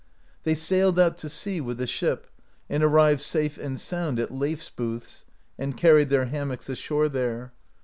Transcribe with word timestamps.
They 0.45 0.55
sailed 0.55 0.99
out 0.99 1.15
to 1.17 1.29
sea 1.29 1.61
with 1.61 1.77
the 1.77 1.85
ship, 1.85 2.25
and 2.67 2.81
arrived 2.81 3.21
safe 3.21 3.59
and 3.59 3.79
sound 3.79 4.19
at 4.19 4.31
Leifs 4.33 4.71
booths, 4.71 5.25
and 5.59 5.77
carried 5.77 6.09
their 6.09 6.25
hammocks 6.25 6.67
ashore 6.69 7.07
there. 7.07 7.51